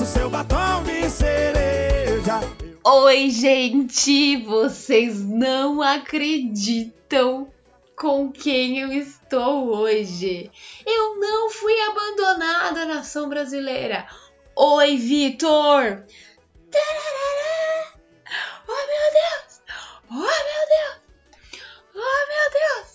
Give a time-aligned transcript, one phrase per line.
[0.00, 2.40] o seu batom de cereja.
[2.84, 4.36] Oi, gente!
[4.44, 7.52] Vocês não acreditam
[7.96, 10.50] com quem eu estou hoje.
[10.86, 14.06] Eu não fui abandonada, nação brasileira.
[14.56, 16.04] Oi, Vitor!
[18.68, 19.62] Oh, meu Deus!
[20.10, 21.00] Oh, meu Deus!
[21.94, 22.91] Oh, meu Deus!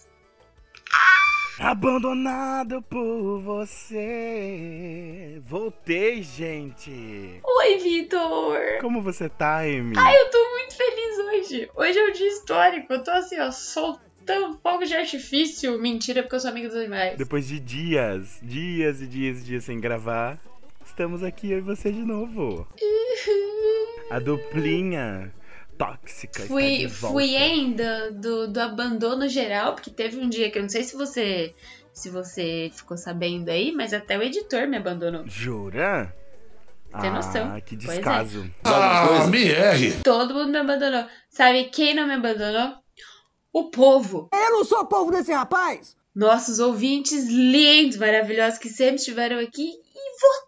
[1.67, 5.41] Abandonado por você.
[5.45, 7.41] Voltei, gente.
[7.43, 8.57] Oi, Vitor!
[8.79, 9.93] Como você tá, Amy?
[9.97, 11.69] Ai, eu tô muito feliz hoje.
[11.75, 12.93] Hoje é um dia histórico.
[12.93, 15.77] Eu tô assim, ó, soltando fogo de artifício.
[15.77, 17.17] Mentira, porque eu sou amiga dos animais.
[17.17, 20.39] Depois de dias, dias e dias e dias sem gravar,
[20.85, 22.65] estamos aqui eu e você de novo.
[24.09, 25.33] A duplinha
[25.77, 26.41] tóxica.
[26.41, 27.13] está Fui, de volta.
[27.13, 30.95] fui ainda do, do abandono geral, porque teve um dia que eu não sei se
[30.95, 31.53] você
[31.93, 35.23] se você ficou sabendo aí, mas até o editor me abandonou.
[35.25, 36.15] Jura?
[37.01, 37.61] Tem ah, noção.
[37.61, 37.95] que Pois é.
[37.95, 38.49] descaso.
[38.63, 39.93] Ah, me erre.
[40.03, 41.05] Todo mundo me abandonou.
[41.29, 42.75] Sabe quem não me abandonou?
[43.51, 44.29] O povo.
[44.31, 45.97] Eu não sou povo desse rapaz!
[46.15, 50.46] Nossos ouvintes lindos, maravilhosos que sempre estiveram aqui e votaram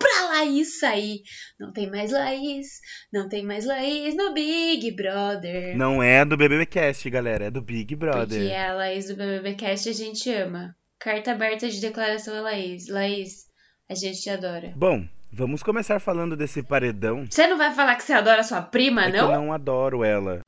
[0.00, 1.20] pra Laís sair.
[1.60, 2.66] Não tem mais Laís,
[3.12, 5.76] não tem mais Laís no Big Brother.
[5.76, 8.40] Não é do BBBcast, galera, é do Big Brother.
[8.40, 10.74] Porque a Laís do BBBcast a gente ama.
[10.98, 12.88] Carta aberta de declaração a Laís.
[12.88, 13.44] Laís,
[13.88, 14.72] a gente te adora.
[14.74, 17.26] Bom, vamos começar falando desse paredão.
[17.30, 19.44] Você não vai falar que você adora sua prima, É que eu não?
[19.46, 20.40] não adoro ela.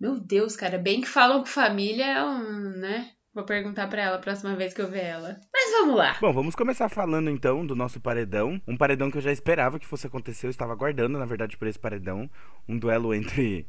[0.00, 3.08] Meu Deus, cara, bem que falam com família é um, né?
[3.36, 5.38] Vou perguntar pra ela a próxima vez que eu ver ela.
[5.52, 6.16] Mas vamos lá.
[6.18, 8.58] Bom, vamos começar falando então do nosso paredão.
[8.66, 10.46] Um paredão que eu já esperava que fosse acontecer.
[10.46, 12.30] Eu estava aguardando, na verdade, por esse paredão.
[12.66, 13.66] Um duelo entre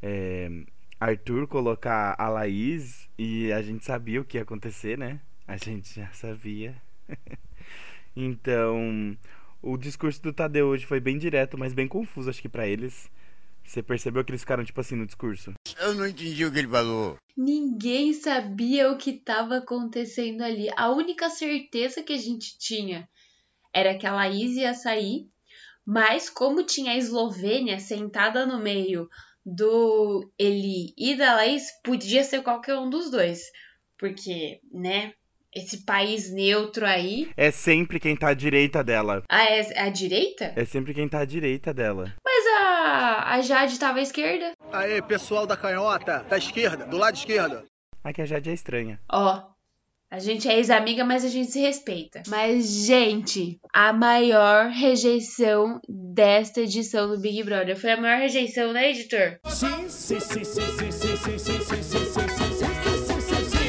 [0.00, 0.48] é,
[1.00, 3.10] Arthur colocar a Laís.
[3.18, 5.18] E a gente sabia o que ia acontecer, né?
[5.48, 6.76] A gente já sabia.
[8.14, 9.18] então,
[9.60, 13.10] o discurso do Tadeu hoje foi bem direto, mas bem confuso, acho que pra eles.
[13.68, 15.52] Você percebeu que eles ficaram, tipo assim, no discurso?
[15.78, 17.18] Eu não entendi o que ele falou.
[17.36, 20.70] Ninguém sabia o que estava acontecendo ali.
[20.74, 23.06] A única certeza que a gente tinha
[23.70, 25.28] era que a Laís ia sair,
[25.84, 29.06] mas como tinha a Eslovênia sentada no meio
[29.44, 33.42] do Eli e da Laís, podia ser qualquer um dos dois.
[33.98, 35.12] Porque, né,
[35.54, 37.30] esse país neutro aí.
[37.36, 39.22] É sempre quem tá à direita dela.
[39.28, 40.54] Ah, é a direita?
[40.56, 42.14] É sempre quem tá à direita dela.
[42.60, 44.52] A, a Jade tava à esquerda.
[44.72, 47.62] Aê, pessoal da canhota, da esquerda, do lado esquerdo.
[48.02, 49.00] Aqui a Jade é estranha.
[49.08, 49.42] Ó,
[50.10, 52.22] a gente é ex-amiga, mas a gente se respeita.
[52.26, 58.90] Mas, gente, a maior rejeição desta edição do Big Brother foi a maior rejeição, né,
[58.90, 59.38] editor?
[59.46, 63.44] Sim, sim, sim, sim, sim, sim, sim, sim, sim, sim, sim, sim, sim, sim, sim,
[63.44, 63.68] sim.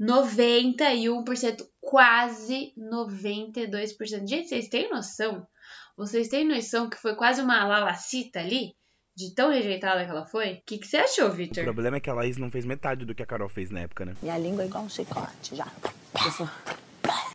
[0.00, 4.26] 91%, quase 92%.
[4.26, 5.46] Gente, vocês têm noção?
[5.94, 8.72] Vocês têm noção que foi quase uma lalacita ali?
[9.14, 10.54] De tão rejeitada que ela foi?
[10.54, 11.64] O que, que você achou, O Victor?
[11.64, 14.06] problema é que a Laís não fez metade do que a Carol fez na época,
[14.06, 14.14] né?
[14.22, 15.70] Minha língua é igual um chicote, já.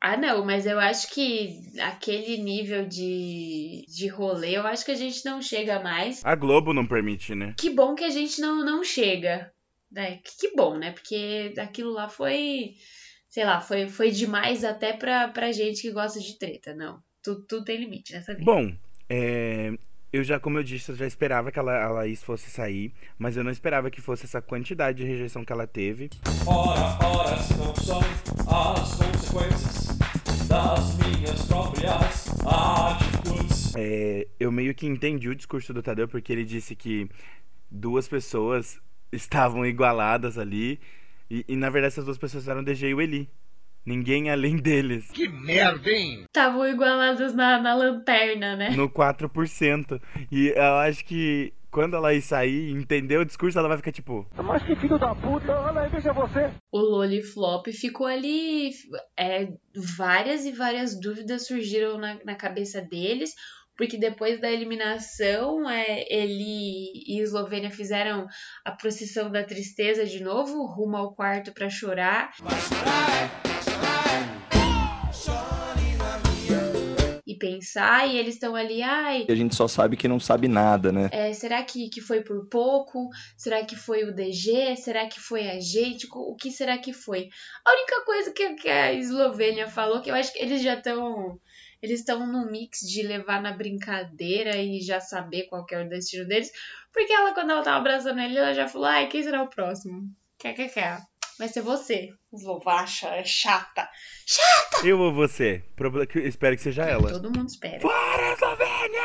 [0.02, 4.96] Ah, não, mas eu acho que aquele nível de, de rolê, eu acho que a
[4.96, 6.20] gente não chega mais.
[6.24, 7.54] A Globo não permite, né?
[7.56, 9.52] Que bom que a gente não, não chega.
[9.88, 10.16] Né?
[10.16, 10.90] Que, que bom, né?
[10.90, 12.74] Porque aquilo lá foi,
[13.38, 16.74] sei lá, foi, foi demais até pra, pra gente que gosta de treta.
[16.74, 18.44] Não, tudo, tudo tem limite nessa vida.
[18.44, 18.72] Bom,
[19.08, 19.78] é,
[20.12, 23.36] eu já, como eu disse, eu já esperava que ela, a Laís fosse sair, mas
[23.36, 26.10] eu não esperava que fosse essa quantidade de rejeição que ela teve.
[26.44, 28.00] Ora, ora, se não são
[28.48, 29.86] as consequências
[30.48, 33.72] das minhas próprias atitudes.
[33.76, 37.08] É, eu meio que entendi o discurso do Tadeu, porque ele disse que
[37.70, 38.80] duas pessoas
[39.12, 40.80] estavam igualadas ali,
[41.30, 43.30] e, e, na verdade essas duas pessoas eram o DG e o Eli.
[43.84, 45.10] Ninguém além deles.
[45.10, 46.24] Que merda, hein?
[46.24, 48.70] Estavam igualados na, na lanterna, né?
[48.70, 50.00] No 4%.
[50.30, 53.92] E eu acho que quando ela ir sair e entender o discurso, ela vai ficar
[53.92, 54.26] tipo.
[54.42, 56.50] Mas que filho da puta, olha aí, veja você.
[56.72, 58.70] O Loliflop ficou ali.
[59.18, 59.48] É,
[59.96, 63.34] várias e várias dúvidas surgiram na, na cabeça deles.
[63.78, 68.26] Porque depois da eliminação, é, ele e Eslovênia fizeram
[68.64, 72.32] a procissão da tristeza de novo, rumo ao quarto pra chorar.
[77.38, 80.90] pensar e eles estão ali, ai, E a gente só sabe que não sabe nada,
[80.90, 81.08] né?
[81.12, 83.08] é, será que, que foi por pouco?
[83.36, 84.76] Será que foi o DG?
[84.76, 86.08] Será que foi a gente?
[86.10, 87.28] O que será que foi?
[87.64, 91.38] A única coisa que, que a Eslovênia falou, que eu acho que eles já estão.
[91.82, 95.88] Eles estão no mix de levar na brincadeira e já saber qual que é o
[95.88, 96.50] destino deles.
[96.92, 100.02] Porque ela, quando ela tava abraçando ele, ela já falou: ai, quem será o próximo?
[100.38, 100.98] Quer, quer, quer.
[101.38, 102.08] Vai ser você.
[102.32, 103.88] Eslovacha, é chata.
[104.84, 105.62] Eu ou você?
[106.10, 107.10] Que- Espero que seja ela.
[107.12, 107.78] Todo mundo espera.
[107.78, 109.02] Bora, Eslovênia!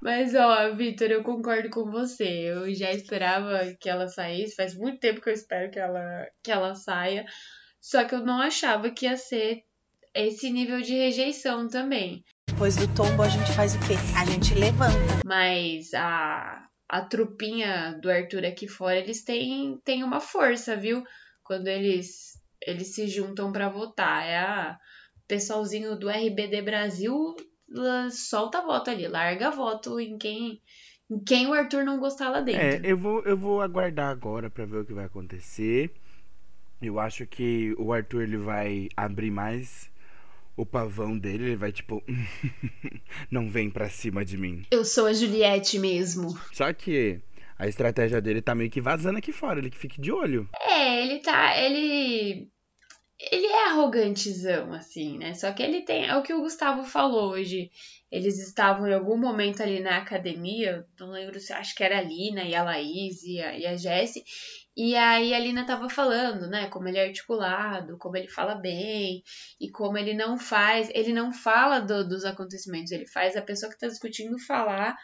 [0.00, 2.24] Mas, ó, Vitor, eu concordo com você.
[2.28, 4.54] Eu já esperava que ela saísse.
[4.54, 7.24] Faz muito tempo que eu espero que ela, que ela saia.
[7.80, 9.62] Só que eu não achava que ia ser
[10.14, 12.24] esse nível de rejeição também.
[12.48, 13.94] Depois do tombo, a gente faz o quê?
[14.16, 14.94] A gente levanta.
[15.24, 21.02] Mas a, a trupinha do Arthur aqui fora, eles têm, têm uma força, viu?
[21.42, 24.24] Quando eles, eles se juntam pra votar.
[24.24, 24.78] É a
[25.16, 27.34] o pessoalzinho do RBD Brasil
[28.12, 30.60] solta voto ali, larga voto em quem,
[31.10, 32.86] em quem o Arthur não gostar lá É, dentro.
[32.86, 35.90] eu vou, eu vou aguardar agora pra ver o que vai acontecer.
[36.82, 39.90] Eu acho que o Arthur ele vai abrir mais
[40.56, 42.02] o pavão dele, ele vai tipo,
[43.30, 44.64] não vem pra cima de mim.
[44.70, 46.38] Eu sou a Juliette mesmo.
[46.52, 47.20] Só que
[47.58, 50.48] a estratégia dele tá meio que vazando aqui fora, ele que fique de olho.
[50.60, 51.58] É, ele tá.
[51.58, 52.48] Ele.
[53.30, 55.34] Ele é arrogantezão, assim, né?
[55.34, 56.06] Só que ele tem.
[56.06, 57.70] É o que o Gustavo falou hoje.
[58.10, 62.02] Eles estavam em algum momento ali na academia, não lembro se acho que era a
[62.02, 64.22] Lina e a Laís e a, e a Jessie.
[64.76, 66.68] E aí a Lina tava falando, né?
[66.68, 69.22] Como ele é articulado, como ele fala bem,
[69.60, 70.90] e como ele não faz.
[70.92, 74.96] Ele não fala do- dos acontecimentos, ele faz a pessoa que tá discutindo falar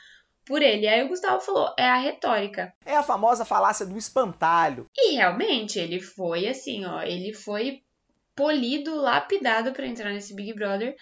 [0.45, 0.89] por ele.
[0.89, 2.73] Aí o Gustavo falou, é a retórica.
[2.85, 4.87] É a famosa falácia do espantalho.
[4.97, 7.83] E realmente, ele foi assim, ó, ele foi
[8.35, 10.97] polido, lapidado pra entrar nesse Big Brother.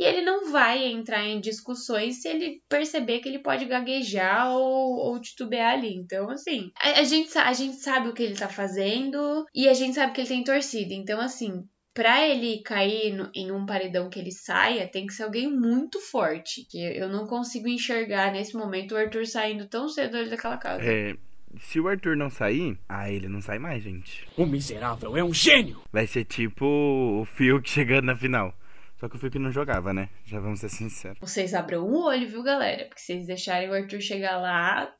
[0.00, 4.96] E ele não vai entrar em discussões se ele perceber que ele pode gaguejar ou,
[4.96, 5.94] ou titubear ali.
[5.94, 9.74] Então, assim, a, a gente, a gente sabe o que ele tá fazendo e a
[9.74, 10.94] gente sabe que ele tem torcida.
[10.94, 15.24] Então, assim, pra ele cair no- em um paredão que ele saia, tem que ser
[15.24, 16.66] alguém muito forte.
[16.70, 20.82] Que eu não consigo enxergar nesse momento o Arthur saindo tão cedo ali daquela casa.
[20.82, 21.14] É,
[21.60, 24.26] se o Arthur não sair, ah, ele não sai mais, gente.
[24.36, 25.82] O miserável é um gênio.
[25.92, 28.54] Vai ser tipo o Fiuk chegando na final.
[29.00, 30.10] Só que o Fiuk não jogava, né?
[30.26, 31.18] Já vamos ser sinceros.
[31.20, 32.84] Vocês abram o olho, viu, galera?
[32.84, 34.92] Porque vocês deixarem o Arthur chegar lá,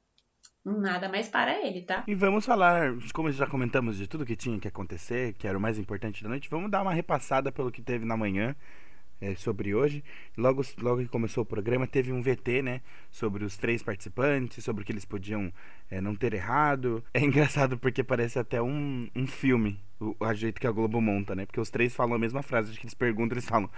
[0.65, 2.03] nada mais para ele, tá?
[2.09, 5.61] E vamos falar, como já comentamos de tudo que tinha que acontecer, que era o
[5.61, 8.57] mais importante da noite, vamos dar uma repassada pelo que teve na manhã
[9.21, 10.03] é, sobre hoje.
[10.37, 12.81] Logo, logo que começou o programa, teve um VT, né?
[13.11, 15.53] Sobre os três participantes, sobre o que eles podiam
[15.91, 17.05] é, não ter errado.
[17.13, 21.35] É engraçado porque parece até um, um filme, o a jeito que a Globo monta,
[21.35, 21.45] né?
[21.45, 23.69] Porque os três falam a mesma frase, acho que eles perguntam, eles falam,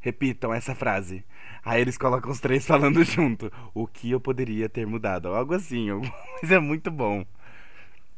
[0.00, 1.24] repitam essa frase.
[1.64, 3.50] Aí eles colocam os três falando junto.
[3.74, 5.28] O que eu poderia ter mudado?
[5.28, 7.24] Algo assim, alguma coisa muito bom.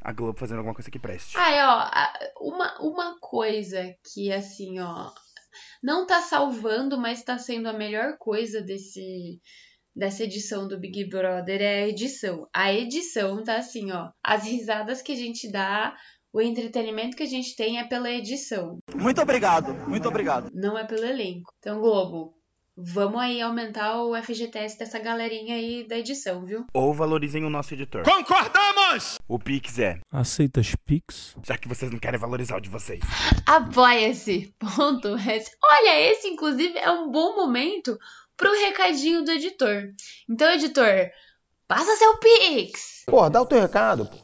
[0.00, 1.34] A Globo fazendo alguma coisa que preste.
[1.38, 5.10] Ai, ó, a- uma, uma coisa que, assim, ó,
[5.82, 9.40] não tá salvando, mas tá sendo a melhor coisa desse
[9.96, 12.48] dessa edição do Big Brother é a edição.
[12.52, 15.94] A edição tá assim, ó, as risadas que a gente dá,
[16.32, 20.50] o entretenimento que a gente tem é pela edição, Muito obrigado, muito obrigado.
[20.52, 21.52] não é pelo elenco.
[21.60, 22.34] Então, Globo,
[22.76, 26.66] vamos aí aumentar o FGTS dessa galerinha aí da edição, viu?
[26.72, 28.02] Ou valorizem o nosso editor.
[28.02, 29.18] Concordamos!
[29.28, 30.00] O Pix é.
[30.10, 31.36] Aceitas Pix?
[31.42, 33.00] Já que vocês não querem valorizar o de vocês.
[33.46, 34.54] Apoia-se.
[34.58, 35.16] Ponto.
[35.16, 35.50] S.
[35.62, 37.98] Olha, esse inclusive é um bom momento
[38.36, 39.90] pro recadinho do editor.
[40.28, 41.10] Então, editor,
[41.68, 43.04] passa seu Pix.
[43.06, 44.06] Pô, dá o teu recado.
[44.06, 44.23] pô.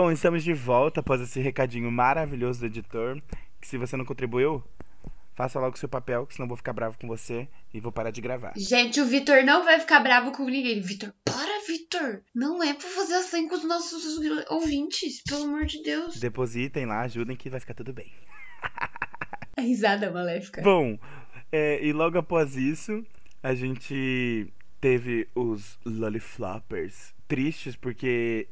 [0.00, 3.20] Bom, estamos de volta após esse recadinho maravilhoso do editor.
[3.60, 4.62] Que se você não contribuiu,
[5.34, 7.90] faça logo o seu papel, que senão eu vou ficar bravo com você e vou
[7.90, 8.52] parar de gravar.
[8.56, 10.80] Gente, o Vitor não vai ficar bravo com ninguém.
[10.80, 15.82] Vitor, para, Vitor, não é pra fazer assim com os nossos ouvintes, pelo amor de
[15.82, 16.20] Deus.
[16.20, 18.12] Depositem lá, ajudem que vai ficar tudo bem.
[19.56, 20.62] A risada maléfica.
[20.62, 20.96] Bom,
[21.50, 23.04] é, e logo após isso,
[23.42, 24.46] a gente
[24.80, 28.48] teve os Lollifloppers tristes porque.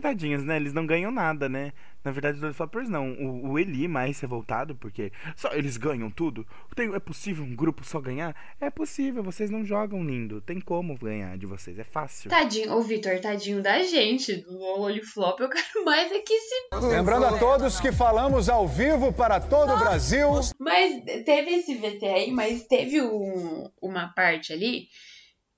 [0.00, 0.56] Tadinhos, né?
[0.56, 1.72] Eles não ganham nada, né?
[2.04, 3.12] Na verdade, os Lollifloppers não.
[3.12, 6.46] O, o Eli mais revoltado, porque só eles ganham tudo.
[6.74, 8.34] Tem, é possível um grupo só ganhar?
[8.60, 10.40] É possível, vocês não jogam lindo.
[10.40, 12.30] Tem como ganhar de vocês, é fácil.
[12.30, 14.36] Tadinho, ô Vitor, tadinho da gente.
[14.36, 16.54] Do Oliflop, eu quero mais é que se.
[16.86, 20.28] Lembrando a todos que falamos ao vivo para todo o Brasil.
[20.58, 24.88] Mas teve esse VT aí, mas teve um, uma parte ali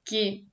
[0.05, 0.47] que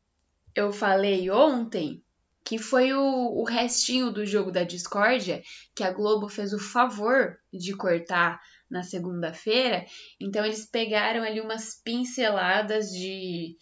[0.55, 2.02] eu falei ontem
[2.45, 5.41] que foi o, o restinho do jogo da discórdia
[5.75, 9.85] que a Globo fez o favor de cortar na segunda-feira.
[10.19, 13.55] Então eles pegaram ali umas pinceladas de,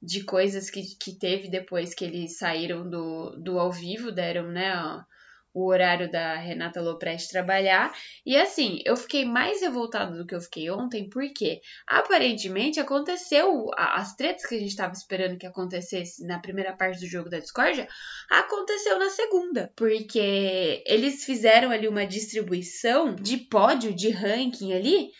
[0.00, 4.72] de coisas que, que teve depois que eles saíram do, do ao vivo, deram, né,
[4.76, 5.02] ó,
[5.58, 7.92] o horário da Renata Lopresti trabalhar.
[8.24, 14.14] E assim, eu fiquei mais revoltada do que eu fiquei ontem, porque aparentemente aconteceu as
[14.14, 17.88] tretas que a gente estava esperando que acontecesse na primeira parte do jogo da discórdia,
[18.30, 25.10] aconteceu na segunda, porque eles fizeram ali uma distribuição de pódio, de ranking ali,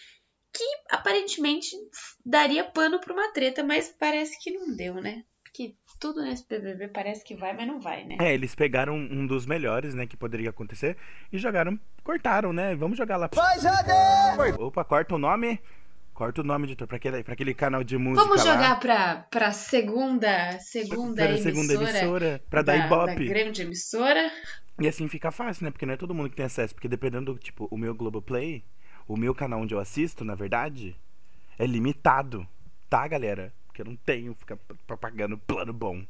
[0.52, 1.76] que aparentemente
[2.24, 5.24] daria pano para uma treta, mas parece que não deu, né?
[5.48, 8.16] Porque tudo nesse BBB parece que vai, mas não vai, né?
[8.20, 10.96] É, eles pegaram um dos melhores, né, que poderia acontecer
[11.32, 12.74] e jogaram, cortaram, né?
[12.76, 13.28] Vamos jogar lá.
[13.34, 13.90] Vai, Jade!
[14.58, 15.58] Opa, corta o nome.
[16.12, 18.52] Corta o nome, editor, pra aquele, pra aquele canal de música Vamos lá.
[18.52, 21.54] jogar pra, pra segunda, segunda Pra emissora.
[21.54, 23.24] segunda emissora, pra da, dar ibope.
[23.28, 24.30] Da grande emissora.
[24.80, 25.70] E assim fica fácil, né?
[25.70, 26.74] Porque não é todo mundo que tem acesso.
[26.74, 28.64] Porque dependendo do, tipo, o meu Globoplay,
[29.06, 30.96] o meu canal onde eu assisto, na verdade,
[31.56, 32.44] é limitado.
[32.90, 33.52] Tá, galera?
[33.78, 34.56] Porque eu não tenho ficar
[34.98, 36.04] pagando plano bom.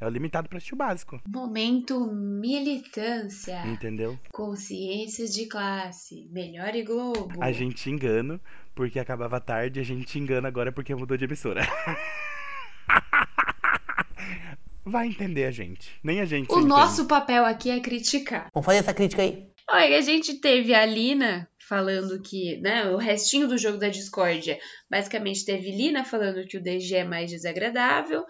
[0.00, 1.20] É o limitado assistir o básico.
[1.26, 3.60] Momento militância.
[3.66, 4.16] Entendeu?
[4.30, 6.28] Consciência de classe.
[6.30, 7.42] Melhor e Globo.
[7.42, 8.40] A gente engana
[8.72, 11.66] porque acabava tarde, a gente engana agora porque mudou de emissora.
[14.86, 15.98] Vai entender a gente.
[16.04, 16.52] Nem a gente.
[16.52, 17.08] O nosso entende.
[17.08, 18.46] papel aqui é criticar.
[18.54, 19.44] Vamos fazer essa crítica aí.
[19.68, 24.58] Olha, a gente teve a Lina falando que, né, o restinho do jogo da discórdia,
[24.90, 28.24] basicamente teve Lina falando que o DG é mais desagradável.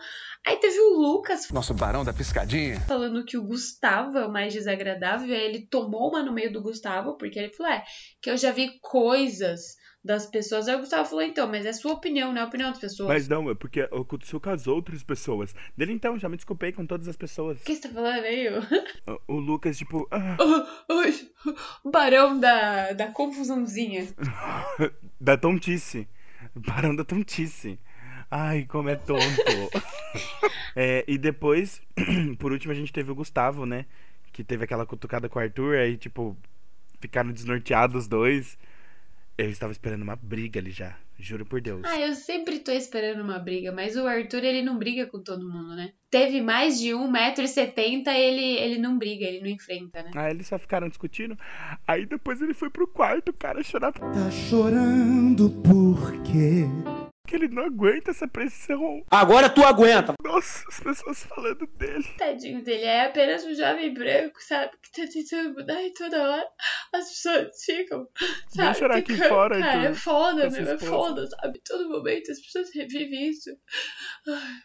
[0.46, 2.80] Aí teve o Lucas Nosso barão da piscadinha.
[2.82, 5.28] falando que o Gustavo é o mais desagradável.
[5.28, 7.84] E aí ele tomou uma no meio do Gustavo, porque ele falou: é,
[8.22, 10.68] que eu já vi coisas das pessoas.
[10.68, 13.08] Aí o Gustavo falou: então, mas é sua opinião, não é a opinião das pessoas.
[13.08, 15.52] Mas não, é porque aconteceu com as outras pessoas.
[15.76, 17.60] Dele então, já me desculpei com todas as pessoas.
[17.60, 18.48] O que você tá falando aí?
[18.48, 20.06] O- O Lucas, tipo.
[20.10, 20.36] ah,
[21.84, 24.08] o barão da, da confusãozinha.
[25.20, 26.08] da tontice.
[26.54, 27.78] Barão da tontice.
[28.30, 29.22] Ai, como é tonto.
[30.76, 31.82] É, e depois,
[32.38, 33.84] por último, a gente teve o Gustavo, né?
[34.32, 36.36] Que teve aquela cutucada com o Arthur, aí, tipo,
[37.00, 38.56] ficaram desnorteados os dois.
[39.38, 41.82] Eu estava esperando uma briga ali já, juro por Deus.
[41.84, 45.48] Ah, eu sempre tô esperando uma briga, mas o Arthur, ele não briga com todo
[45.48, 45.92] mundo, né?
[46.10, 50.10] Teve mais de 1,70m, ele, ele não briga, ele não enfrenta, né?
[50.16, 51.38] Aí eles só ficaram discutindo.
[51.86, 53.92] Aí depois ele foi pro quarto, cara, chorar.
[53.92, 56.64] Tá chorando por quê?
[57.28, 59.04] Que ele não aguenta essa pressão.
[59.10, 60.14] Agora tu aguenta.
[60.24, 62.04] Nossa, as pessoas falando dele.
[62.16, 64.72] Tadinho dele, é apenas um jovem branco, sabe?
[64.82, 66.48] Que tá tentando mudar e toda hora
[66.94, 68.08] as pessoas ficam,
[68.48, 68.78] sabe?
[68.78, 71.60] chorar aqui ficando- fora, Cara, é foda, meu, é foda, sabe?
[71.66, 73.50] Todo momento as pessoas revivem isso.
[74.26, 74.58] Ai.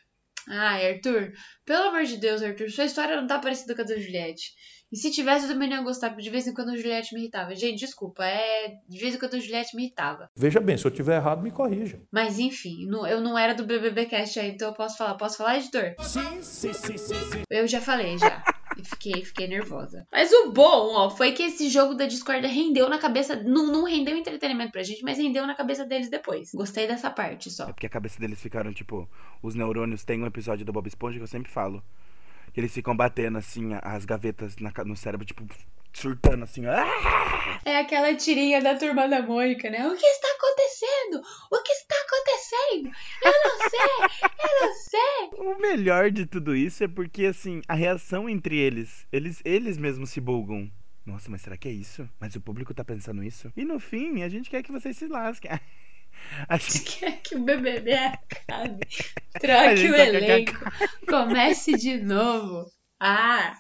[0.50, 1.32] Ai, Arthur,
[1.65, 4.51] pelo amor de Deus, Arthur, sua história não tá parecida com a da Juliette.
[4.93, 7.15] E se tivesse, eu também não ia gostar, porque de vez em quando a Juliette
[7.15, 7.55] me irritava.
[7.55, 8.75] Gente, desculpa, é.
[8.88, 10.29] De vez em quando a Juliette me irritava.
[10.35, 12.00] Veja bem, se eu tiver errado, me corrija.
[12.12, 15.15] Mas enfim, não- eu não era do BBB Cast aí, então eu posso falar.
[15.15, 15.95] Posso falar, editor?
[16.00, 17.41] Sim, sim, sim, sim, sim.
[17.50, 18.43] Eu já falei, já.
[18.77, 20.05] E fiquei, fiquei nervosa.
[20.12, 23.35] Mas o bom, ó, foi que esse jogo da Discord rendeu na cabeça.
[23.35, 26.51] Não, não rendeu entretenimento pra gente, mas rendeu na cabeça deles depois.
[26.53, 27.63] Gostei dessa parte só.
[27.69, 29.09] É porque a cabeça deles ficaram, tipo,
[29.41, 30.03] os neurônios.
[30.03, 31.83] Tem um episódio do Bob Esponja que eu sempre falo.
[32.53, 35.45] Que eles ficam batendo, assim, as gavetas na no cérebro, tipo,
[35.93, 36.65] surtando, assim.
[36.65, 37.60] Ah!
[37.65, 39.88] É aquela tirinha da turma da Mônica, né?
[39.88, 41.24] O que está acontecendo?
[41.51, 42.91] O que está acontecendo?
[43.24, 44.29] Eu não sei!
[44.43, 45.29] Eu não sei!
[45.39, 50.10] O melhor de tudo isso é porque, assim, a reação entre eles, eles, eles mesmos
[50.10, 50.69] se bulgam.
[51.05, 52.10] Nossa, mas será que é isso?
[52.19, 53.51] Mas o público tá pensando isso?
[53.55, 55.51] E no fim, a gente quer que vocês se lasquem.
[56.48, 57.00] A gente...
[57.00, 58.88] Quer que o BBB acabe.
[59.39, 60.53] Troque o elenco.
[61.08, 62.65] Comece de novo.
[63.00, 63.53] Ah!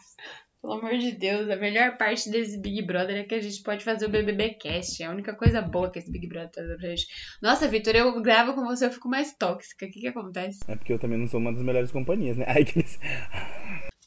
[0.63, 3.83] Pelo amor de Deus, a melhor parte desse Big Brother é que a gente pode
[3.83, 5.03] fazer o BBB Cast.
[5.03, 7.05] É a única coisa boa que esse Big Brother tá dando pra gente.
[7.41, 9.85] Nossa, Vitor, eu gravo com você, eu fico mais tóxica.
[9.85, 10.59] O que que acontece?
[10.65, 12.45] É porque eu também não sou uma das melhores companhias, né?
[12.47, 12.79] Aí que.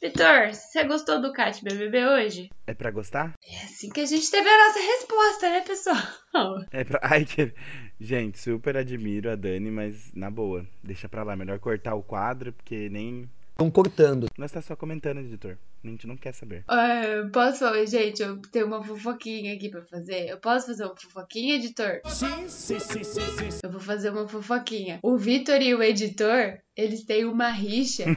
[0.01, 2.49] Vitor, você gostou do Cat BBB hoje?
[2.65, 3.33] É pra gostar?
[3.43, 6.65] É assim que a gente teve a nossa resposta, né, pessoal?
[6.71, 6.99] É pra...
[7.03, 7.53] Ai, que...
[7.99, 11.35] Gente, super admiro a Dani, mas na boa, deixa pra lá.
[11.35, 13.29] Melhor cortar o quadro, porque nem.
[13.51, 14.27] Estão cortando.
[14.37, 15.57] Nós tá só comentando, editor.
[15.83, 16.63] A gente não quer saber.
[16.69, 20.27] Uh, posso falar, gente, eu tenho uma fofoquinha aqui pra fazer.
[20.27, 22.01] Eu posso fazer uma fofoquinha, editor?
[22.05, 23.59] Sim, sim, sim, sim, sim.
[23.63, 24.99] Eu vou fazer uma fofoquinha.
[25.01, 28.05] O Vitor e o editor, eles têm uma rixa.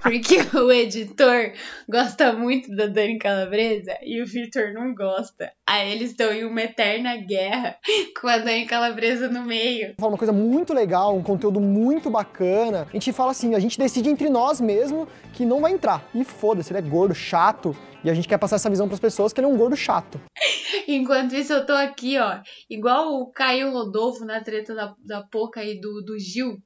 [0.00, 1.52] Porque o editor
[1.88, 5.50] gosta muito da Dani Calabresa e o Vitor não gosta.
[5.66, 7.76] Aí eles estão em uma eterna guerra
[8.20, 9.94] com a Dani Calabresa no meio.
[9.98, 12.86] Fala uma coisa muito legal, um conteúdo muito bacana.
[12.88, 16.08] A gente fala assim, a gente decide entre nós mesmo que não vai entrar.
[16.14, 17.76] E foda-se, ele é gordo, chato.
[18.04, 20.20] E a gente quer passar essa visão pras pessoas que ele é um gordo chato.
[20.86, 25.62] Enquanto isso, eu tô aqui, ó, igual o Caio Rodolfo na treta da, da Poca
[25.62, 26.58] e do, do Gil,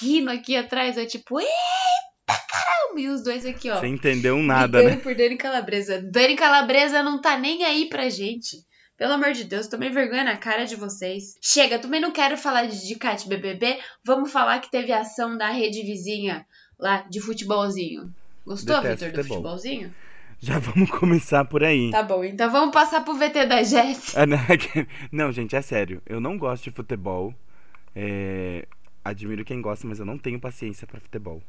[0.00, 1.52] rindo aqui atrás, é tipo, eita
[2.26, 3.00] caramba!
[3.00, 3.80] E os dois aqui, ó.
[3.80, 4.96] Você entendeu nada, né?
[4.96, 6.00] por Dani Calabresa.
[6.00, 8.58] Dani Calabresa não tá nem aí pra gente.
[8.96, 11.36] Pelo amor de Deus, tomei vergonha na cara de vocês.
[11.42, 13.78] Chega, também não quero falar de, Cat BBB.
[14.04, 16.46] Vamos falar que teve ação da rede vizinha
[16.78, 18.14] lá de futebolzinho.
[18.46, 19.24] Gostou, Vitor, do futebol.
[19.24, 19.92] futebolzinho?
[20.38, 21.90] Já vamos começar por aí.
[21.90, 24.22] Tá bom, então vamos passar pro VT da Jéssica.
[24.22, 24.38] Ah, não,
[25.10, 26.00] não, gente, é sério.
[26.06, 27.34] Eu não gosto de futebol.
[27.96, 28.66] É,
[29.04, 31.42] Admiro quem gosta, mas eu não tenho paciência pra futebol.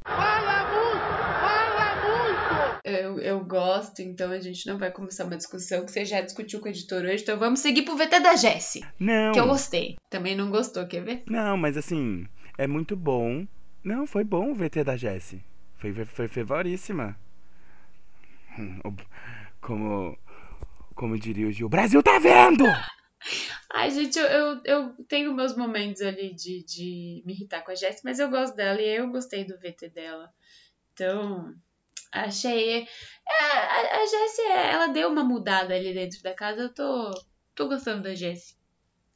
[2.84, 6.60] Eu, eu gosto, então a gente não vai começar uma discussão que você já discutiu
[6.60, 8.86] com o editor hoje, então vamos seguir pro VT da Jessie.
[9.00, 9.32] Não.
[9.32, 9.96] Que eu gostei.
[10.10, 11.24] Também não gostou, quer ver?
[11.26, 13.48] Não, mas assim, é muito bom.
[13.84, 15.42] Não, foi bom o VT da Jessie.
[15.78, 17.18] Foi, foi favoríssima.
[18.60, 18.80] Hum,
[19.60, 20.18] Como,
[20.94, 22.66] como diria o Gil, o Brasil tá vendo!
[23.72, 27.76] Ai, gente, eu, eu, eu tenho meus momentos ali de, de me irritar com a
[27.76, 30.30] Jessie, mas eu gosto dela e eu gostei do VT dela.
[30.94, 31.54] Então,
[32.12, 32.84] achei.
[32.84, 36.62] É, a, a Jessie, ela deu uma mudada ali dentro da casa.
[36.62, 37.12] Eu tô,
[37.54, 38.56] tô gostando da Jessie.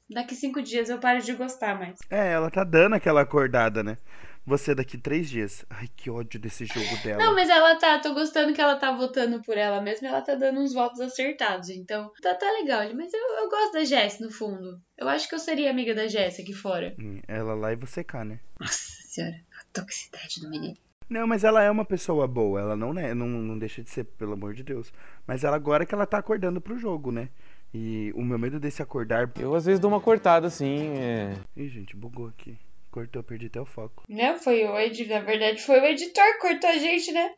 [0.10, 2.00] Daqui cinco dias eu paro de gostar mais.
[2.10, 3.98] É, ela tá dando aquela acordada, né?
[4.46, 5.64] Você daqui três dias.
[5.70, 7.24] Ai, que ódio desse jogo dela.
[7.24, 10.22] Não, mas ela tá, tô gostando que ela tá votando por ela mesma e ela
[10.22, 11.70] tá dando uns votos acertados.
[11.70, 12.82] Então, tá, tá legal.
[12.96, 14.82] Mas eu, eu gosto da Jess, no fundo.
[14.98, 16.96] Eu acho que eu seria amiga da Jess aqui fora.
[17.00, 18.40] Hum, Ela lá e você cá, né?
[18.60, 20.76] Nossa senhora, a toxicidade do menino.
[21.10, 22.60] Não, mas ela é uma pessoa boa.
[22.60, 24.92] Ela não, né, não, não deixa de ser, pelo amor de Deus.
[25.26, 27.30] Mas ela agora que ela tá acordando pro jogo, né?
[27.74, 29.32] E o meu medo desse acordar.
[29.40, 30.98] Eu às vezes dou uma cortada assim.
[30.98, 31.36] É...
[31.56, 32.58] Ih, gente, bugou aqui.
[32.92, 34.04] Cortou, perdi até o foco.
[34.10, 37.32] Não, foi o editor, na verdade, foi o editor que cortou a gente, né?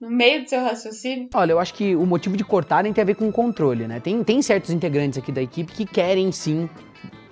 [0.00, 1.28] No meio do seu raciocínio.
[1.34, 4.00] Olha, eu acho que o motivo de cortarem tem a ver com controle, né?
[4.00, 6.68] Tem, tem certos integrantes aqui da equipe que querem sim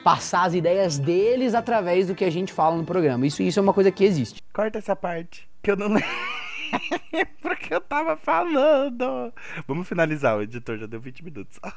[0.05, 3.27] passar as ideias deles através do que a gente fala no programa.
[3.27, 4.43] Isso, isso é uma coisa que existe.
[4.53, 6.40] Corta essa parte, que eu não lembro
[7.71, 9.33] que eu tava falando.
[9.69, 11.61] Vamos finalizar, o editor já deu 20 minutos.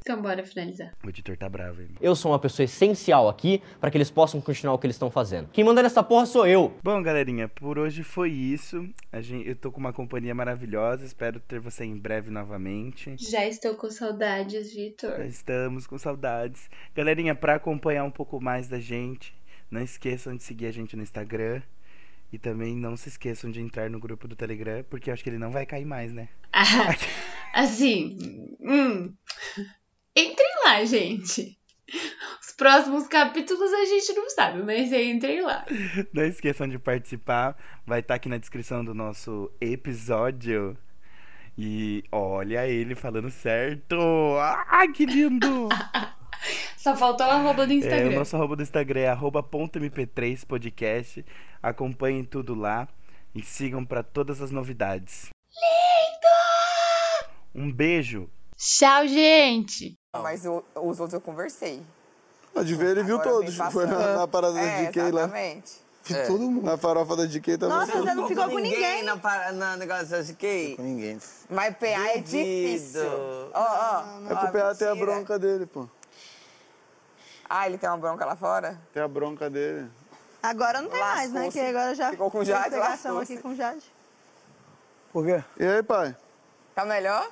[0.00, 0.94] Então bora finalizar.
[1.04, 1.92] O editor tá bravo ainda.
[2.00, 5.10] Eu sou uma pessoa essencial aqui para que eles possam continuar o que eles estão
[5.10, 5.50] fazendo.
[5.52, 6.74] Quem manda nessa porra sou eu.
[6.82, 8.88] Bom, galerinha, por hoje foi isso.
[9.12, 11.04] A gente, eu tô com uma companhia maravilhosa.
[11.04, 13.14] Espero ter você em breve novamente.
[13.18, 15.18] Já estou com saudades, Vitor.
[15.18, 16.70] Já estamos com saudades.
[16.94, 19.34] Galerinha, pra acompanhar um pouco mais da gente,
[19.70, 21.60] não esqueçam de seguir a gente no Instagram.
[22.34, 25.30] E também não se esqueçam de entrar no grupo do Telegram, porque eu acho que
[25.30, 26.28] ele não vai cair mais, né?
[26.52, 26.64] Ah,
[27.54, 28.18] assim,
[28.60, 29.14] hum.
[30.16, 31.56] Entrem lá, gente.
[32.42, 35.64] Os próximos capítulos a gente não sabe, mas entrem lá.
[36.12, 37.56] Não esqueçam de participar.
[37.86, 40.76] Vai estar aqui na descrição do nosso episódio.
[41.56, 43.96] E olha ele falando certo.
[44.40, 45.68] Ah, que lindo!
[46.84, 48.10] Só faltou o arroba do É, Instagram.
[48.10, 51.24] o nosso arroba do Instagram é arroba ponto .mp3 podcast.
[51.62, 52.86] Acompanhem tudo lá
[53.34, 55.30] e sigam para todas as novidades.
[57.54, 58.28] Um beijo.
[58.54, 59.94] Tchau, gente.
[60.22, 61.80] Mas o- os outros eu conversei.
[62.54, 63.56] A de ver ele viu Agora todos.
[63.72, 65.08] Foi na, na parada É, da DK lá.
[65.22, 65.72] exatamente.
[66.04, 66.66] Vi todo mundo.
[66.66, 67.78] Na farofa da DK também.
[67.78, 69.02] Nossa, você não ficou com ninguém.
[69.04, 70.74] Na, para, na negócio da GK?
[70.76, 71.18] Com ninguém.
[71.48, 73.00] Mas PA é difícil.
[73.54, 74.30] Ó, ó.
[74.30, 75.88] É pro PA ter a bronca dele, pô.
[77.48, 78.78] Ah, ele tem uma bronca lá fora?
[78.92, 79.90] Tem a bronca dele.
[80.42, 81.50] Agora não tem mais, né?
[81.50, 83.84] Que agora já Ficou com Jade, pegação aqui com Jade.
[85.12, 85.42] Por quê?
[85.58, 86.14] E aí, pai?
[86.74, 87.30] Tá melhor?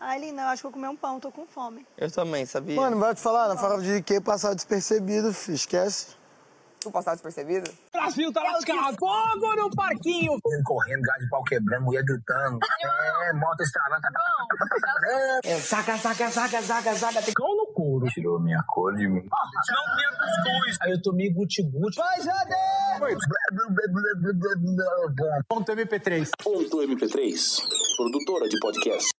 [0.00, 1.86] Ai, linda, eu acho que eu comi um pão, tô com fome.
[1.96, 2.74] Eu também, sabia?
[2.74, 5.54] Mano, vai te falar, na farofa de DK passar despercebido, filho.
[5.54, 6.16] Esquece.
[6.80, 7.70] Tu passar despercebido?
[7.92, 8.96] Brasil tá lascado.
[8.98, 10.36] Fogo no parquinho.
[10.64, 12.58] Correndo, gás de pau quebrando, mulher gritando.
[13.22, 14.02] É, moto estralando.
[15.44, 17.22] É, saca, saca, saca, saca, saca.
[17.22, 17.34] Tem
[18.06, 19.22] escuro, tirou minha cor de mim.
[19.22, 20.78] Não tem cuscuz.
[20.82, 21.96] Aí eu tomei guti-guti.
[21.96, 22.62] Vai, Jader!
[25.48, 26.28] Ponto MP3.
[26.42, 27.62] Ponto MP3,
[27.96, 29.11] produtora de podcast.